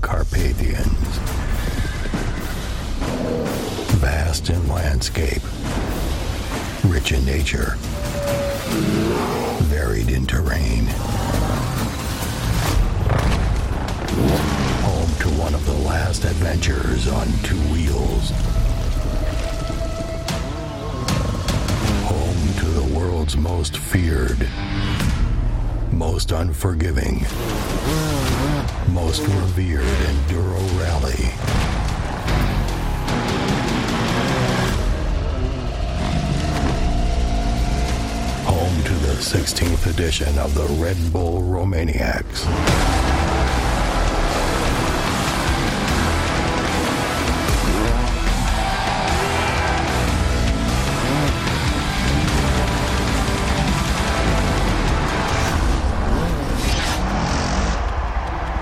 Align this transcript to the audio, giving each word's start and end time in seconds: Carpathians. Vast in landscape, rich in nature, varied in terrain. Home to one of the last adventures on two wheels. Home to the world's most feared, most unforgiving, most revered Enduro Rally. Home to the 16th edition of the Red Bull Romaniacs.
Carpathians. 0.00 1.18
Vast 3.98 4.50
in 4.50 4.68
landscape, 4.68 5.42
rich 6.84 7.12
in 7.12 7.24
nature, 7.24 7.76
varied 9.64 10.10
in 10.10 10.26
terrain. 10.26 10.86
Home 14.82 15.10
to 15.20 15.28
one 15.40 15.54
of 15.54 15.64
the 15.66 15.74
last 15.86 16.24
adventures 16.24 17.08
on 17.08 17.26
two 17.42 17.56
wheels. 17.72 18.30
Home 22.04 22.54
to 22.58 22.66
the 22.66 22.98
world's 22.98 23.36
most 23.36 23.76
feared, 23.76 24.48
most 25.92 26.32
unforgiving, 26.32 27.26
most 29.06 29.20
revered 29.20 29.84
Enduro 30.08 30.58
Rally. 30.80 31.30
Home 38.46 38.82
to 38.82 38.94
the 39.06 39.14
16th 39.14 39.88
edition 39.88 40.36
of 40.40 40.54
the 40.54 40.66
Red 40.82 40.96
Bull 41.12 41.40
Romaniacs. 41.42 42.95